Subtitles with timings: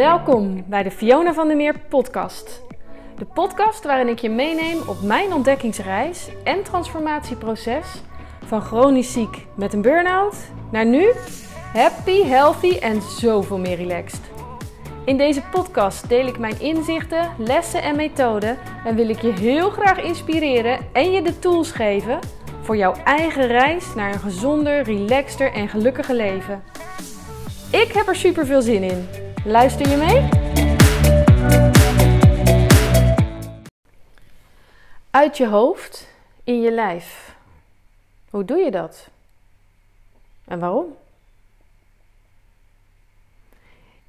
[0.00, 2.62] Welkom bij de Fiona van der Meer podcast.
[3.18, 8.02] De podcast waarin ik je meeneem op mijn ontdekkingsreis en transformatieproces
[8.44, 10.36] van chronisch ziek met een burn-out
[10.70, 11.12] naar nu
[11.72, 14.20] happy, healthy en zoveel meer relaxed.
[15.04, 19.70] In deze podcast deel ik mijn inzichten, lessen en methoden en wil ik je heel
[19.70, 22.18] graag inspireren en je de tools geven
[22.62, 26.62] voor jouw eigen reis naar een gezonder, relaxter en gelukkiger leven.
[27.70, 29.28] Ik heb er super veel zin in.
[29.44, 30.28] Luister je mee?
[35.10, 36.08] Uit je hoofd
[36.44, 37.36] in je lijf.
[38.30, 39.08] Hoe doe je dat?
[40.44, 40.96] En waarom?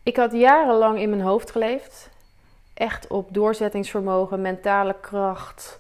[0.03, 2.09] Ik had jarenlang in mijn hoofd geleefd.
[2.73, 5.79] Echt op doorzettingsvermogen, mentale kracht,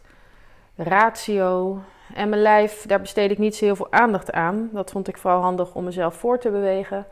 [0.75, 1.79] ratio.
[2.13, 4.69] En mijn lijf, daar besteed ik niet zo heel veel aandacht aan.
[4.73, 7.07] Dat vond ik vooral handig om mezelf voor te bewegen.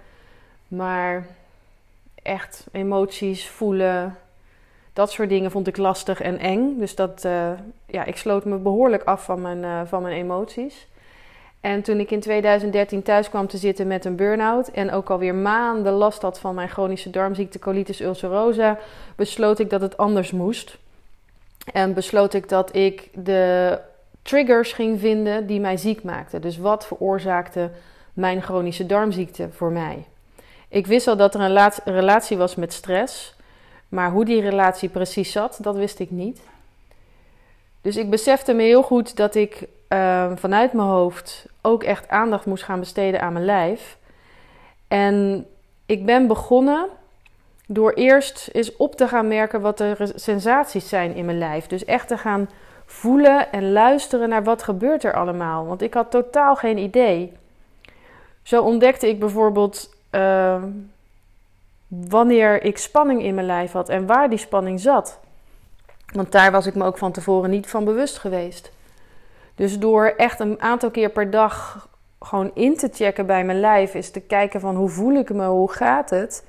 [0.68, 1.26] Maar
[2.30, 4.18] echt emoties voelen,
[4.94, 6.78] dat soort dingen vond ik lastig en eng.
[6.80, 7.52] Dus dat, uh,
[7.86, 10.88] ja, ik sloot me behoorlijk af van mijn, uh, van mijn emoties.
[11.62, 15.36] En toen ik in 2013 thuis kwam te zitten met een burn-out en ook alweer
[15.36, 18.78] maanden last had van mijn chronische darmziekte colitis ulcerosa,
[19.16, 20.78] besloot ik dat het anders moest.
[21.74, 23.78] En besloot ik dat ik de
[24.22, 26.42] triggers ging vinden die mij ziek maakten.
[26.42, 27.70] Dus wat veroorzaakte
[28.14, 30.06] mijn chronische darmziekte voor mij?
[30.70, 33.36] Ik wist al dat er een relatie was met stress,
[33.88, 36.42] maar hoe die relatie precies zat, dat wist ik niet.
[37.82, 42.46] Dus ik besefte me heel goed dat ik uh, vanuit mijn hoofd ook echt aandacht
[42.46, 43.98] moest gaan besteden aan mijn lijf.
[44.88, 45.46] En
[45.86, 46.88] ik ben begonnen
[47.68, 51.68] door eerst eens op te gaan merken wat de sensaties zijn in mijn lijf.
[51.68, 52.50] Dus echt te gaan
[52.86, 55.66] voelen en luisteren naar wat gebeurt er allemaal.
[55.66, 57.34] Want ik had totaal geen idee.
[58.44, 60.64] Zo ontdekte ik bijvoorbeeld uh,
[61.88, 65.20] wanneer ik spanning in mijn lijf had en waar die spanning zat.
[66.14, 68.72] Want daar was ik me ook van tevoren niet van bewust geweest.
[69.56, 71.88] Dus door echt een aantal keer per dag
[72.20, 75.46] gewoon in te checken bij mijn lijf, is te kijken van hoe voel ik me,
[75.46, 76.46] hoe gaat het,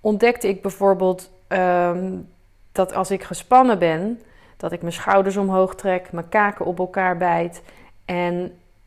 [0.00, 2.28] ontdekte ik bijvoorbeeld um,
[2.72, 4.20] dat als ik gespannen ben,
[4.56, 7.62] dat ik mijn schouders omhoog trek, mijn kaken op elkaar bijt
[8.04, 8.34] en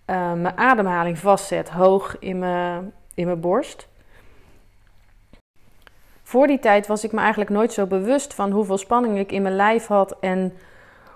[0.05, 3.87] uh, mijn ademhaling vastzet hoog in mijn, in mijn borst.
[6.27, 9.41] Voor die tijd was ik me eigenlijk nooit zo bewust van hoeveel spanning ik in
[9.41, 10.53] mijn lijf had en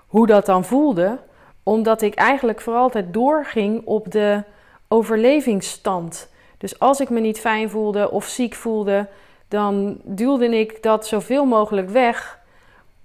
[0.06, 1.18] hoe dat dan voelde,
[1.62, 4.42] omdat ik eigenlijk vooral altijd doorging op de
[4.88, 6.28] overlevingsstand.
[6.58, 9.08] Dus als ik me niet fijn voelde of ziek voelde,
[9.48, 12.38] dan duwde ik dat zoveel mogelijk weg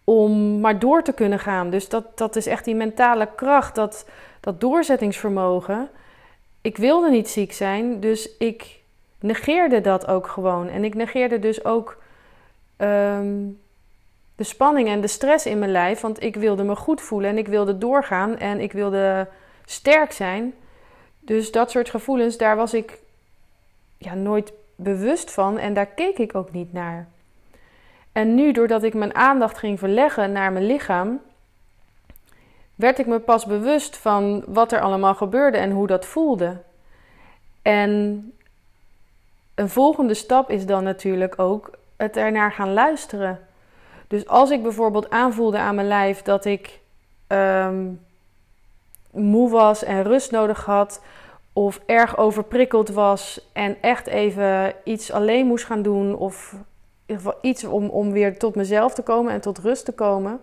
[0.04, 1.70] om maar door te kunnen gaan.
[1.70, 4.10] Dus dat, dat is echt die mentale kracht, dat,
[4.40, 5.90] dat doorzettingsvermogen.
[6.62, 8.77] Ik wilde niet ziek zijn, dus ik
[9.20, 10.68] negeerde dat ook gewoon.
[10.68, 11.98] En ik negeerde dus ook
[12.78, 13.60] um,
[14.36, 16.02] de spanning en de stress in mijn lijf.
[16.02, 19.28] Want ik wilde me goed voelen en ik wilde doorgaan en ik wilde
[19.66, 20.54] sterk zijn.
[21.20, 23.00] Dus dat soort gevoelens, daar was ik
[23.98, 27.08] ja, nooit bewust van en daar keek ik ook niet naar.
[28.12, 31.22] En nu, doordat ik mijn aandacht ging verleggen naar mijn lichaam,
[32.76, 36.58] werd ik me pas bewust van wat er allemaal gebeurde en hoe dat voelde.
[37.62, 38.32] En
[39.58, 43.40] een volgende stap is dan natuurlijk ook het ernaar gaan luisteren.
[44.08, 46.80] Dus als ik bijvoorbeeld aanvoelde aan mijn lijf dat ik
[47.28, 48.02] um,
[49.12, 51.02] moe was en rust nodig had,
[51.54, 56.56] of erg overprikkeld was en echt even iets alleen moest gaan doen, of
[57.42, 60.40] iets om, om weer tot mezelf te komen en tot rust te komen,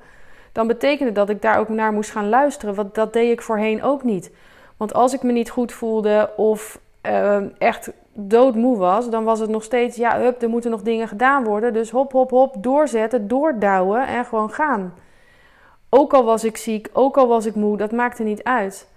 [0.52, 2.74] dan betekende dat ik daar ook naar moest gaan luisteren.
[2.74, 4.30] Want dat deed ik voorheen ook niet.
[4.76, 9.50] Want als ik me niet goed voelde of uh, echt doodmoe was, dan was het
[9.50, 11.72] nog steeds, ja, hup, er moeten nog dingen gedaan worden.
[11.72, 14.94] Dus hop, hop, hop, doorzetten, doordouwen en gewoon gaan.
[15.88, 18.88] Ook al was ik ziek, ook al was ik moe, dat maakte niet uit.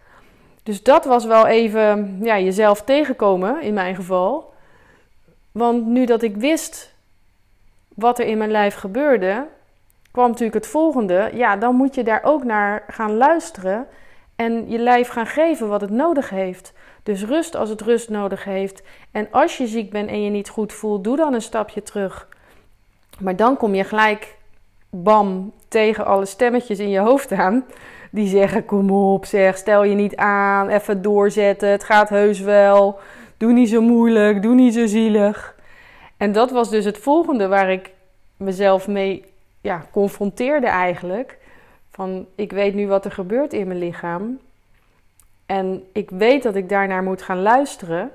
[0.63, 4.53] Dus dat was wel even ja, jezelf tegenkomen in mijn geval.
[5.51, 6.93] Want nu dat ik wist
[7.87, 9.45] wat er in mijn lijf gebeurde,
[10.11, 11.29] kwam natuurlijk het volgende.
[11.33, 13.87] Ja, dan moet je daar ook naar gaan luisteren
[14.37, 16.73] en je lijf gaan geven wat het nodig heeft.
[17.03, 18.83] Dus rust als het rust nodig heeft.
[19.11, 22.27] En als je ziek bent en je niet goed voelt, doe dan een stapje terug.
[23.19, 24.35] Maar dan kom je gelijk,
[24.89, 27.65] bam, tegen alle stemmetjes in je hoofd aan.
[28.11, 32.99] Die zeggen: Kom op, zeg, stel je niet aan, even doorzetten, het gaat heus wel.
[33.37, 35.55] Doe niet zo moeilijk, doe niet zo zielig.
[36.17, 37.91] En dat was dus het volgende waar ik
[38.37, 39.25] mezelf mee
[39.61, 41.37] ja, confronteerde eigenlijk.
[41.97, 44.39] Van ik weet nu wat er gebeurt in mijn lichaam.
[45.45, 48.11] En ik weet dat ik daarnaar moet gaan luisteren.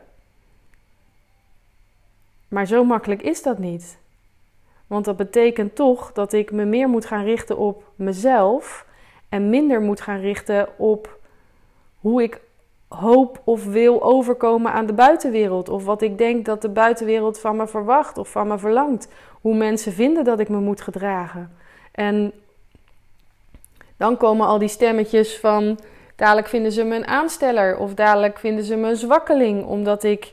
[2.48, 3.98] Maar zo makkelijk is dat niet.
[4.86, 8.86] Want dat betekent toch dat ik me meer moet gaan richten op mezelf
[9.28, 11.18] en minder moet gaan richten op
[11.98, 12.40] hoe ik
[12.88, 15.68] hoop of wil overkomen aan de buitenwereld.
[15.68, 19.08] Of wat ik denk dat de buitenwereld van me verwacht of van me verlangt.
[19.40, 21.56] Hoe mensen vinden dat ik me moet gedragen.
[21.92, 22.32] En
[24.02, 25.78] dan komen al die stemmetjes van
[26.16, 30.32] dadelijk vinden ze me een aansteller of dadelijk vinden ze me een zwakkeling omdat ik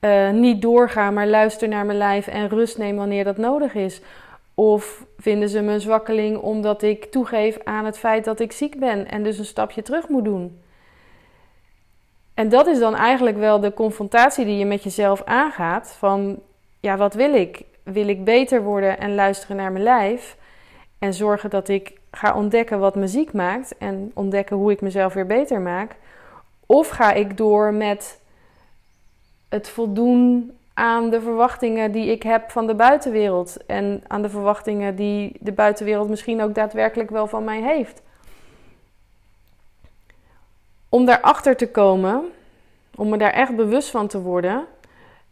[0.00, 4.00] uh, niet doorga, maar luister naar mijn lijf en rust neem wanneer dat nodig is.
[4.54, 8.78] Of vinden ze me een zwakkeling omdat ik toegeef aan het feit dat ik ziek
[8.78, 10.60] ben en dus een stapje terug moet doen.
[12.34, 15.94] En dat is dan eigenlijk wel de confrontatie die je met jezelf aangaat.
[15.98, 16.40] Van
[16.80, 17.62] ja, wat wil ik?
[17.82, 20.36] Wil ik beter worden en luisteren naar mijn lijf?
[21.02, 25.14] En zorgen dat ik ga ontdekken wat me ziek maakt en ontdekken hoe ik mezelf
[25.14, 25.96] weer beter maak?
[26.66, 28.20] Of ga ik door met
[29.48, 34.96] het voldoen aan de verwachtingen die ik heb van de buitenwereld en aan de verwachtingen
[34.96, 38.02] die de buitenwereld misschien ook daadwerkelijk wel van mij heeft?
[40.88, 42.24] Om daarachter te komen,
[42.94, 44.66] om me daar echt bewust van te worden,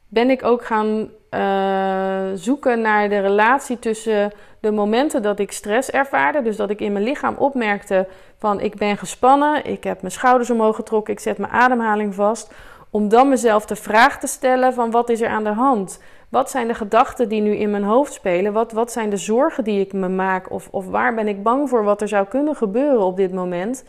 [0.08, 5.90] ben ik ook gaan uh, zoeken naar de relatie tussen de momenten dat ik stress
[5.90, 6.42] ervaarde.
[6.42, 8.06] Dus dat ik in mijn lichaam opmerkte
[8.38, 12.52] van ik ben gespannen, ik heb mijn schouders omhoog getrokken, ik zet mijn ademhaling vast.
[12.90, 16.00] Om dan mezelf de vraag te stellen van wat is er aan de hand?
[16.28, 18.52] Wat zijn de gedachten die nu in mijn hoofd spelen?
[18.52, 20.50] Wat, wat zijn de zorgen die ik me maak?
[20.50, 23.84] Of, of waar ben ik bang voor wat er zou kunnen gebeuren op dit moment?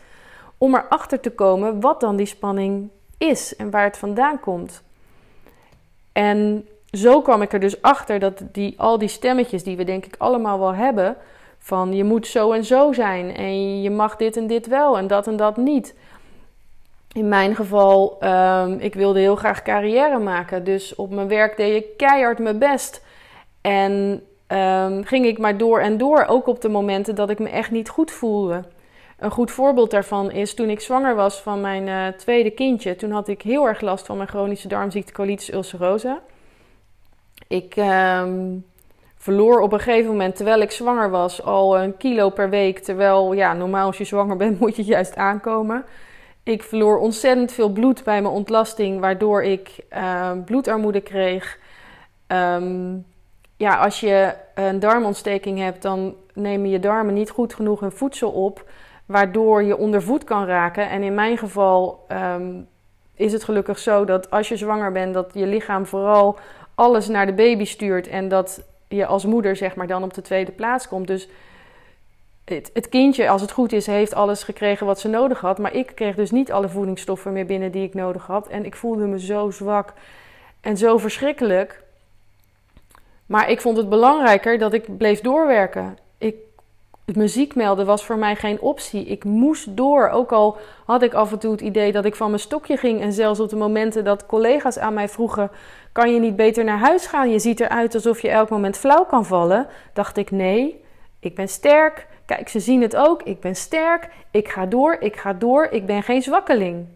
[0.58, 4.82] Om erachter te komen wat dan die spanning is en waar het vandaan komt.
[6.12, 10.06] En zo kwam ik er dus achter dat die, al die stemmetjes die we denk
[10.06, 11.16] ik allemaal wel hebben,
[11.58, 15.06] van je moet zo en zo zijn en je mag dit en dit wel en
[15.06, 15.94] dat en dat niet.
[17.12, 21.82] In mijn geval, um, ik wilde heel graag carrière maken, dus op mijn werk deed
[21.82, 23.04] ik keihard mijn best.
[23.60, 27.48] En um, ging ik maar door en door, ook op de momenten dat ik me
[27.48, 28.64] echt niet goed voelde.
[29.18, 32.96] Een goed voorbeeld daarvan is toen ik zwanger was van mijn uh, tweede kindje.
[32.96, 36.20] Toen had ik heel erg last van mijn chronische darmziekte colitis ulcerosa.
[37.52, 38.64] Ik um,
[39.16, 42.78] verloor op een gegeven moment, terwijl ik zwanger was, al een kilo per week.
[42.78, 45.84] Terwijl, ja, normaal als je zwanger bent moet je juist aankomen.
[46.42, 51.58] Ik verloor ontzettend veel bloed bij mijn ontlasting, waardoor ik uh, bloedarmoede kreeg.
[52.26, 53.06] Um,
[53.56, 58.30] ja, als je een darmontsteking hebt, dan nemen je darmen niet goed genoeg hun voedsel
[58.30, 58.70] op
[59.06, 60.90] waardoor je onder voet kan raken.
[60.90, 62.06] En in mijn geval
[63.14, 66.38] is het gelukkig zo dat als je zwanger bent, dat je lichaam vooral
[66.74, 70.22] alles naar de baby stuurt en dat je als moeder zeg maar dan op de
[70.22, 71.06] tweede plaats komt.
[71.06, 71.28] Dus
[72.44, 75.58] het, het, kindje, als het goed is, heeft alles gekregen wat ze nodig had.
[75.58, 78.48] Maar ik kreeg dus niet alle voedingsstoffen meer binnen die ik nodig had.
[78.48, 79.92] En ik voelde me zo zwak
[80.60, 81.82] en zo verschrikkelijk.
[83.26, 85.98] Maar ik vond het belangrijker dat ik bleef doorwerken.
[87.04, 89.04] Muziek melden was voor mij geen optie.
[89.04, 90.08] Ik moest door.
[90.08, 93.00] Ook al had ik af en toe het idee dat ik van mijn stokje ging.
[93.00, 95.50] En zelfs op de momenten dat collega's aan mij vroegen:
[95.92, 97.30] Kan je niet beter naar huis gaan?
[97.30, 99.66] Je ziet eruit alsof je elk moment flauw kan vallen.
[99.92, 100.84] Dacht ik: Nee,
[101.20, 102.06] ik ben sterk.
[102.26, 103.22] Kijk, ze zien het ook.
[103.22, 104.08] Ik ben sterk.
[104.30, 104.96] Ik ga door.
[105.00, 105.64] Ik ga door.
[105.70, 106.86] Ik ben geen zwakkeling.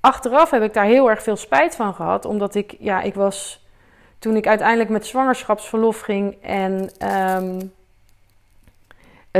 [0.00, 2.24] Achteraf heb ik daar heel erg veel spijt van gehad.
[2.24, 3.66] Omdat ik, ja, ik was.
[4.18, 6.90] Toen ik uiteindelijk met zwangerschapsverlof ging en.
[7.42, 7.76] Um,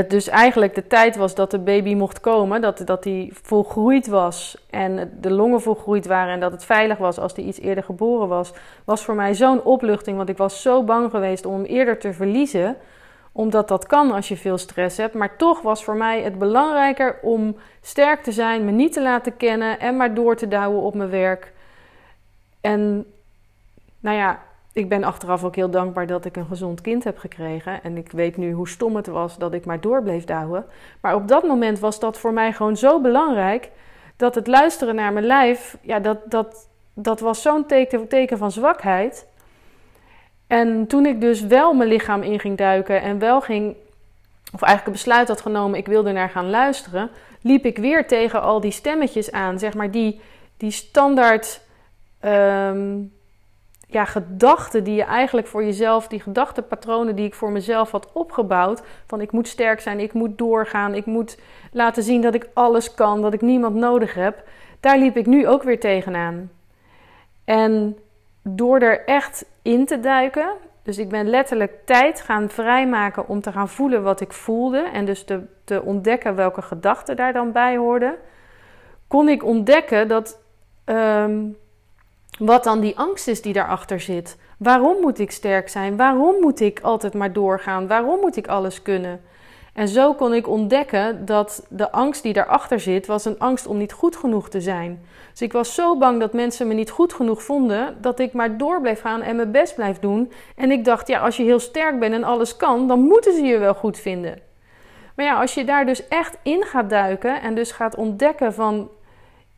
[0.07, 4.65] dus eigenlijk de tijd was dat de baby mocht komen, dat, dat die volgroeid was
[4.69, 8.27] en de longen volgroeid waren en dat het veilig was als die iets eerder geboren
[8.27, 8.53] was,
[8.85, 12.13] was voor mij zo'n opluchting, want ik was zo bang geweest om hem eerder te
[12.13, 12.77] verliezen,
[13.31, 15.13] omdat dat kan als je veel stress hebt.
[15.13, 19.37] Maar toch was voor mij het belangrijker om sterk te zijn, me niet te laten
[19.37, 21.53] kennen en maar door te douwen op mijn werk.
[22.61, 23.05] En
[23.99, 24.39] nou ja,
[24.79, 27.83] ik ben achteraf ook heel dankbaar dat ik een gezond kind heb gekregen.
[27.83, 30.65] En ik weet nu hoe stom het was dat ik maar door bleef douwen.
[31.01, 33.69] Maar op dat moment was dat voor mij gewoon zo belangrijk.
[34.15, 38.51] Dat het luisteren naar mijn lijf, ja, dat, dat, dat was zo'n teken, teken van
[38.51, 39.27] zwakheid.
[40.47, 43.75] En toen ik dus wel mijn lichaam in ging duiken en wel ging,
[44.53, 47.09] of eigenlijk een besluit had genomen, ik wilde naar gaan luisteren,
[47.41, 50.21] liep ik weer tegen al die stemmetjes aan, zeg maar, die,
[50.57, 51.61] die standaard.
[52.25, 53.17] Um,
[53.91, 58.81] ja, gedachten die je eigenlijk voor jezelf, die gedachtenpatronen die ik voor mezelf had opgebouwd.
[59.07, 61.37] Van ik moet sterk zijn, ik moet doorgaan, ik moet
[61.71, 64.43] laten zien dat ik alles kan, dat ik niemand nodig heb.
[64.79, 66.51] Daar liep ik nu ook weer tegenaan.
[67.45, 67.97] En
[68.43, 70.49] door er echt in te duiken,
[70.83, 74.89] dus ik ben letterlijk tijd gaan vrijmaken om te gaan voelen wat ik voelde.
[74.93, 78.15] En dus te, te ontdekken welke gedachten daar dan bij hoorden.
[79.07, 80.41] Kon ik ontdekken dat.
[80.85, 81.57] Um,
[82.39, 84.37] wat dan die angst is die daarachter zit.
[84.57, 85.97] Waarom moet ik sterk zijn?
[85.97, 87.87] Waarom moet ik altijd maar doorgaan?
[87.87, 89.21] Waarom moet ik alles kunnen?
[89.73, 93.77] En zo kon ik ontdekken dat de angst die daarachter zit, was een angst om
[93.77, 95.01] niet goed genoeg te zijn.
[95.31, 98.57] Dus ik was zo bang dat mensen me niet goed genoeg vonden, dat ik maar
[98.57, 100.31] door bleef gaan en mijn best blijf doen.
[100.55, 103.41] En ik dacht, ja, als je heel sterk bent en alles kan, dan moeten ze
[103.41, 104.39] je wel goed vinden.
[105.15, 108.89] Maar ja, als je daar dus echt in gaat duiken en dus gaat ontdekken van,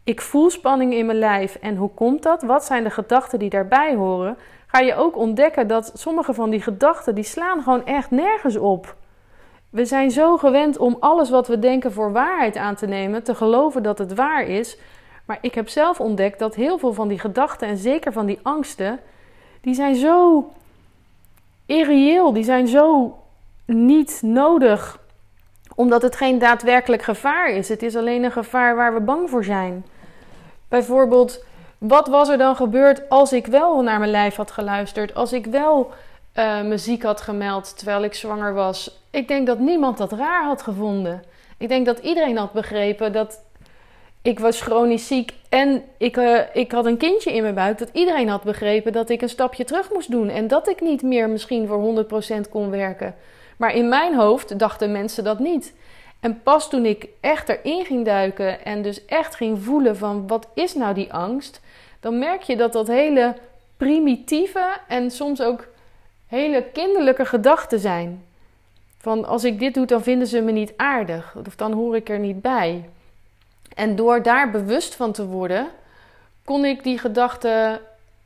[0.03, 2.41] ik voel spanning in mijn lijf en hoe komt dat?
[2.41, 4.37] Wat zijn de gedachten die daarbij horen?
[4.67, 8.95] Ga je ook ontdekken dat sommige van die gedachten, die slaan gewoon echt nergens op.
[9.69, 13.35] We zijn zo gewend om alles wat we denken voor waarheid aan te nemen, te
[13.35, 14.77] geloven dat het waar is.
[15.25, 18.39] Maar ik heb zelf ontdekt dat heel veel van die gedachten en zeker van die
[18.41, 18.99] angsten,
[19.61, 20.45] die zijn zo
[21.65, 23.17] irreëel, die zijn zo
[23.65, 24.99] niet nodig,
[25.75, 27.69] omdat het geen daadwerkelijk gevaar is.
[27.69, 29.85] Het is alleen een gevaar waar we bang voor zijn.
[30.71, 31.43] Bijvoorbeeld,
[31.77, 35.45] wat was er dan gebeurd als ik wel naar mijn lijf had geluisterd, als ik
[35.45, 35.91] wel
[36.35, 39.01] uh, me ziek had gemeld terwijl ik zwanger was?
[39.09, 41.23] Ik denk dat niemand dat raar had gevonden.
[41.57, 43.43] Ik denk dat iedereen had begrepen dat
[44.21, 47.77] ik was chronisch ziek en ik, uh, ik had een kindje in mijn buik.
[47.77, 50.29] Dat iedereen had begrepen dat ik een stapje terug moest doen.
[50.29, 52.05] En dat ik niet meer misschien voor
[52.45, 53.15] 100% kon werken.
[53.57, 55.73] Maar in mijn hoofd dachten mensen dat niet.
[56.21, 60.47] En pas toen ik echt erin ging duiken en dus echt ging voelen van wat
[60.53, 61.61] is nou die angst,
[61.99, 63.35] dan merk je dat dat hele
[63.77, 65.67] primitieve en soms ook
[66.27, 68.23] hele kinderlijke gedachten zijn.
[68.97, 71.35] Van als ik dit doe, dan vinden ze me niet aardig.
[71.47, 72.89] Of dan hoor ik er niet bij.
[73.75, 75.67] En door daar bewust van te worden,
[76.45, 77.79] kon ik die gedachten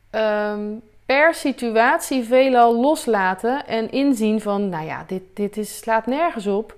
[0.10, 0.62] ehm,
[1.06, 6.75] per situatie veelal loslaten en inzien van, nou ja, dit, dit is, slaat nergens op.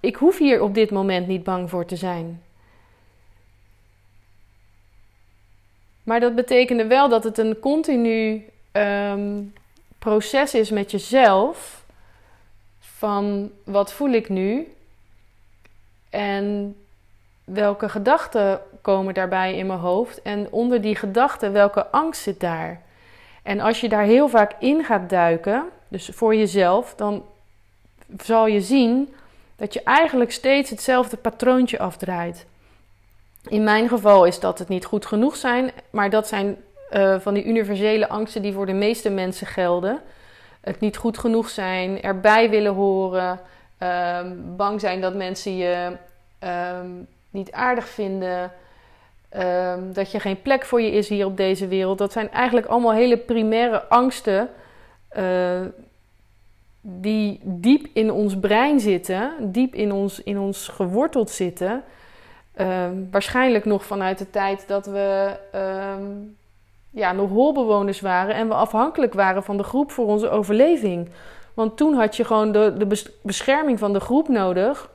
[0.00, 2.42] Ik hoef hier op dit moment niet bang voor te zijn.
[6.02, 9.42] Maar dat betekende wel dat het een continu ehm,
[9.98, 11.84] proces is met jezelf.
[12.80, 14.72] Van wat voel ik nu?
[16.10, 16.76] En
[17.44, 20.22] welke gedachten komen daarbij in mijn hoofd?
[20.22, 22.82] En onder die gedachten, welke angst zit daar?
[23.42, 27.24] En als je daar heel vaak in gaat duiken, dus voor jezelf, dan
[28.22, 29.14] zal je zien
[29.58, 32.46] dat je eigenlijk steeds hetzelfde patroontje afdraait.
[33.48, 36.56] In mijn geval is dat het niet goed genoeg zijn, maar dat zijn
[36.92, 40.00] uh, van die universele angsten die voor de meeste mensen gelden.
[40.60, 43.40] Het niet goed genoeg zijn, erbij willen horen,
[43.78, 45.92] um, bang zijn dat mensen je
[46.80, 48.52] um, niet aardig vinden,
[49.36, 51.98] um, dat je geen plek voor je is hier op deze wereld.
[51.98, 54.48] Dat zijn eigenlijk allemaal hele primaire angsten
[55.18, 55.60] uh,
[56.80, 61.82] die diep in ons brein zitten, diep in ons, in ons geworteld zitten.
[63.10, 65.36] waarschijnlijk nog vanuit de tijd dat we
[66.90, 71.08] ja, nog holbewoners waren en we afhankelijk waren van de groep voor onze overleving.
[71.54, 74.90] Want toen had je gewoon de, de bescherming van de groep nodig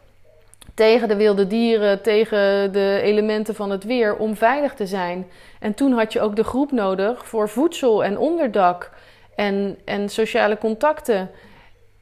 [0.73, 5.27] tegen de wilde dieren, tegen de elementen van het weer om veilig te zijn.
[5.59, 8.91] En toen had je ook de groep nodig voor voedsel en onderdak
[9.35, 11.29] en, en sociale contacten.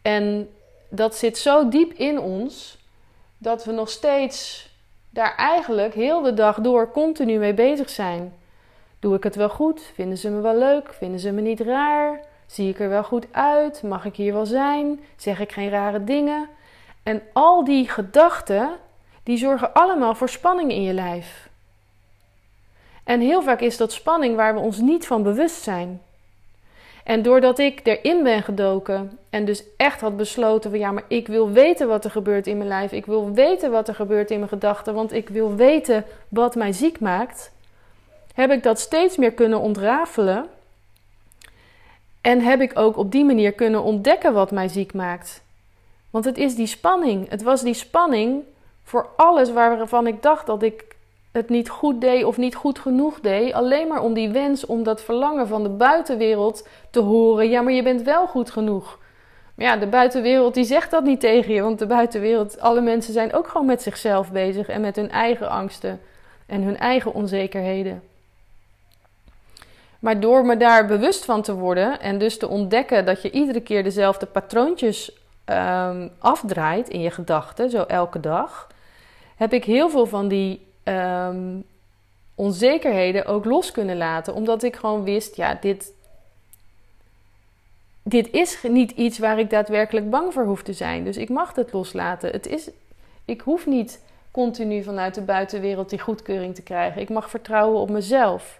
[0.01, 0.49] En
[0.89, 2.77] dat zit zo diep in ons
[3.37, 4.69] dat we nog steeds
[5.09, 8.33] daar eigenlijk heel de dag door continu mee bezig zijn.
[8.99, 9.81] Doe ik het wel goed?
[9.93, 10.93] Vinden ze me wel leuk?
[10.93, 12.19] Vinden ze me niet raar?
[12.45, 13.83] Zie ik er wel goed uit?
[13.83, 14.99] Mag ik hier wel zijn?
[15.15, 16.49] Zeg ik geen rare dingen?
[17.03, 18.69] En al die gedachten,
[19.23, 21.49] die zorgen allemaal voor spanning in je lijf.
[23.03, 26.01] En heel vaak is dat spanning waar we ons niet van bewust zijn.
[27.03, 31.27] En doordat ik erin ben gedoken en dus echt had besloten van ja, maar ik
[31.27, 32.91] wil weten wat er gebeurt in mijn lijf.
[32.91, 36.71] Ik wil weten wat er gebeurt in mijn gedachten, want ik wil weten wat mij
[36.71, 37.51] ziek maakt
[38.33, 40.49] heb ik dat steeds meer kunnen ontrafelen.
[42.21, 45.43] En heb ik ook op die manier kunnen ontdekken wat mij ziek maakt.
[46.09, 47.29] Want het is die spanning.
[47.29, 48.43] Het was die spanning
[48.83, 50.95] voor alles waarvan ik dacht dat ik
[51.31, 53.53] het niet goed deed of niet goed genoeg deed.
[53.53, 57.49] Alleen maar om die wens, om dat verlangen van de buitenwereld te horen.
[57.49, 58.99] Ja, maar je bent wel goed genoeg.
[59.55, 61.61] Maar ja, de buitenwereld die zegt dat niet tegen je.
[61.61, 64.67] Want de buitenwereld, alle mensen zijn ook gewoon met zichzelf bezig.
[64.67, 65.99] En met hun eigen angsten
[66.45, 68.03] en hun eigen onzekerheden.
[69.99, 73.61] Maar door me daar bewust van te worden en dus te ontdekken dat je iedere
[73.61, 75.11] keer dezelfde patroontjes
[75.45, 78.67] um, afdraait in je gedachten, zo elke dag,
[79.35, 81.63] heb ik heel veel van die um,
[82.35, 84.33] onzekerheden ook los kunnen laten.
[84.33, 85.93] Omdat ik gewoon wist, ja, dit,
[88.03, 91.03] dit is niet iets waar ik daadwerkelijk bang voor hoef te zijn.
[91.03, 92.31] Dus ik mag het loslaten.
[92.31, 92.69] Het is,
[93.25, 97.01] ik hoef niet continu vanuit de buitenwereld die goedkeuring te krijgen.
[97.01, 98.59] Ik mag vertrouwen op mezelf.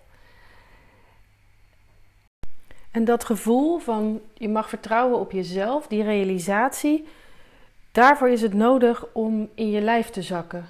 [2.92, 7.08] En dat gevoel van je mag vertrouwen op jezelf, die realisatie,
[7.92, 10.66] daarvoor is het nodig om in je lijf te zakken.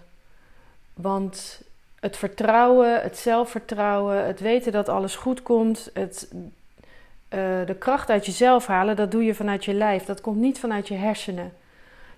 [1.02, 1.62] Want
[2.00, 8.26] het vertrouwen, het zelfvertrouwen, het weten dat alles goed komt, het, uh, de kracht uit
[8.26, 10.06] jezelf halen, dat doe je vanuit je lijf.
[10.06, 11.54] Dat komt niet vanuit je hersenen.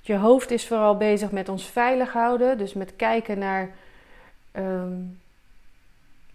[0.01, 3.69] Je hoofd is vooral bezig met ons veilig houden, dus met kijken naar
[4.55, 5.21] um,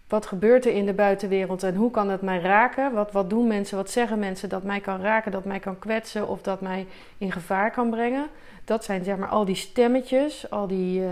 [0.07, 2.93] wat gebeurt er in de buitenwereld en hoe kan het mij raken?
[2.93, 6.27] Wat, wat doen mensen, wat zeggen mensen dat mij kan raken, dat mij kan kwetsen
[6.27, 6.87] of dat mij
[7.17, 8.27] in gevaar kan brengen?
[8.65, 11.09] Dat zijn zeg maar al die stemmetjes, al die uh,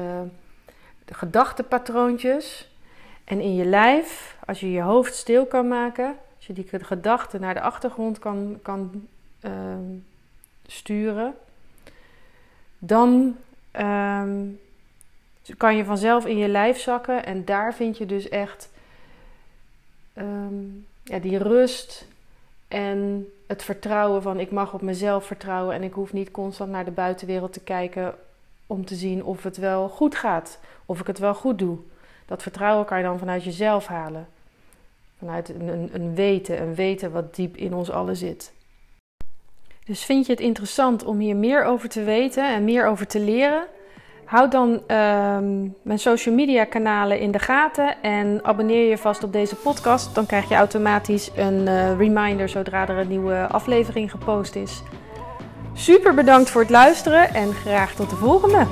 [1.12, 2.72] gedachtenpatroontjes.
[3.24, 7.42] En in je lijf, als je je hoofd stil kan maken, als je die gedachten
[7.42, 9.08] naar de achtergrond kan, kan
[9.42, 9.52] uh,
[10.68, 11.36] sturen,
[12.78, 13.36] dan
[13.80, 14.60] um,
[15.58, 18.70] kan je vanzelf in je lijf zakken en daar vind je dus echt
[20.18, 22.08] um, ja, die rust
[22.68, 26.86] en het vertrouwen van ik mag op mezelf vertrouwen en ik hoef niet constant naar
[26.86, 28.16] de buitenwereld te kijken
[28.68, 31.78] om te zien of het wel goed gaat, of ik het wel goed doe.
[32.26, 34.28] Dat vertrouwen kan je dan vanuit jezelf halen.
[35.18, 38.54] Vanuit een, een, weten, een weten wat diep in ons allen zit.
[39.86, 43.20] Dus vind je het interessant om hier meer over te weten en meer over te
[43.20, 43.66] leren?
[44.26, 49.34] Houd dan um, mijn social media kanalen in de gaten en abonneer je vast op
[49.34, 50.16] deze podcast.
[50.16, 54.82] Dan krijg je automatisch een uh, reminder zodra er een nieuwe aflevering gepost is.
[55.74, 58.68] Super bedankt voor het luisteren en graag tot de volgende.